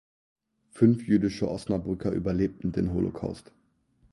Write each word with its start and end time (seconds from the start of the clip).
Fünf 0.71 1.07
jüdische 1.07 1.47
Osnabrücker 1.47 2.09
überlebten 2.11 2.71
den 2.71 2.91
Holocaust. 2.91 3.51